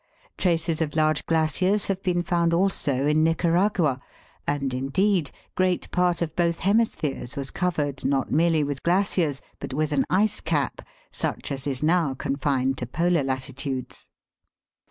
[0.35, 1.25] Traces of large Fig.
[1.25, 1.25] 16.
[1.25, 1.59] SHEEP ROCKS.
[1.59, 4.01] glaciers have been found also in Nicaragua,
[4.47, 9.91] and, indeed, great part of both hemispheres was covered not merely with glaciers, but with
[9.91, 14.09] an ice cap, such as is now confined to Polar latitudes.